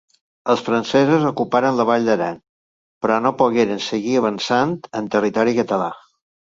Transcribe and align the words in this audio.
Els 0.53 0.61
francesos 0.69 1.27
ocuparen 1.31 1.77
la 1.81 1.85
Vall 1.91 2.09
d'Aran, 2.09 2.41
però 3.07 3.21
no 3.29 3.35
pogueren 3.45 3.87
seguir 3.93 4.19
avançant 4.27 4.77
en 5.03 5.15
territori 5.19 5.59
català. 5.65 5.97